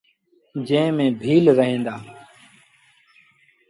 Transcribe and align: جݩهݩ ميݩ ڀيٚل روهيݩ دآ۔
جݩهݩ 0.67 0.95
ميݩ 0.97 1.15
ڀيٚل 1.21 1.45
روهيݩ 1.57 1.83
دآ۔ 1.85 1.95